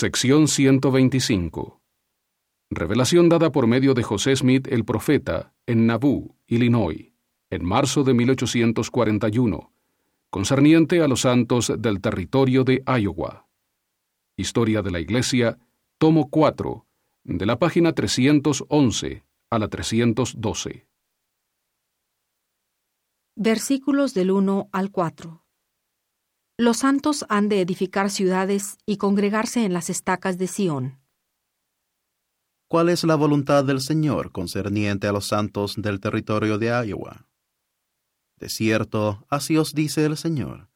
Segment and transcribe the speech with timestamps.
[0.00, 1.82] Sección 125.
[2.70, 7.12] Revelación dada por medio de José Smith el profeta en Nauvoo, Illinois,
[7.50, 9.74] en marzo de 1841,
[10.30, 13.46] concerniente a los santos del territorio de Iowa.
[14.38, 15.58] Historia de la Iglesia,
[15.98, 16.86] tomo 4,
[17.24, 20.86] de la página 311 a la 312.
[23.36, 25.44] Versículos del 1 al 4.
[26.60, 30.98] Los santos han de edificar ciudades y congregarse en las estacas de Sión.
[32.68, 37.26] ¿Cuál es la voluntad del Señor concerniente a los santos del territorio de Iowa?
[38.36, 40.68] De cierto, así os dice el Señor.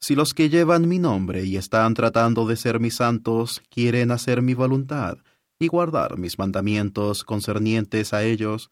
[0.00, 4.40] Si los que llevan mi nombre y están tratando de ser mis santos quieren hacer
[4.40, 5.18] mi voluntad
[5.58, 8.70] y guardar mis mandamientos concernientes a ellos,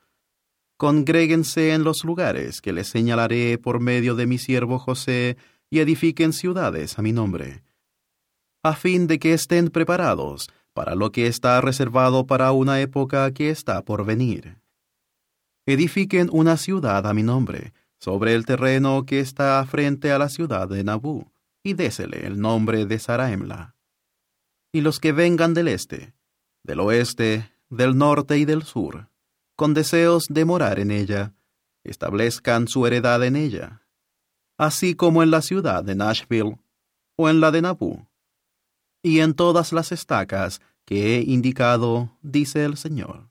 [0.78, 5.36] congréguense en los lugares que les señalaré por medio de mi siervo José
[5.70, 7.62] y edifiquen ciudades a mi nombre,
[8.62, 13.50] a fin de que estén preparados para lo que está reservado para una época que
[13.50, 14.60] está por venir.
[15.66, 20.68] Edifiquen una ciudad a mi nombre, sobre el terreno que está frente a la ciudad
[20.68, 21.30] de Nabú,
[21.62, 23.76] y désele el nombre de Saraemla.
[24.72, 26.14] Y los que vengan del este,
[26.62, 29.10] del oeste, del norte y del sur,
[29.56, 31.34] con deseos de morar en ella,
[31.84, 33.79] establezcan su heredad en ella,
[34.60, 36.58] así como en la ciudad de Nashville
[37.16, 38.06] o en la de Nabú,
[39.02, 43.30] y en todas las estacas que he indicado, dice el Señor.